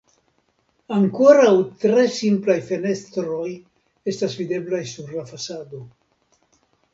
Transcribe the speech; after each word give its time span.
Ankoraŭ 0.93 1.51
tre 1.83 2.05
simplaj 2.15 2.55
fenestroj 2.69 3.43
estas 4.13 4.39
videblaj 4.41 4.81
sur 4.95 5.13
la 5.19 5.27
fasado. 5.35 5.85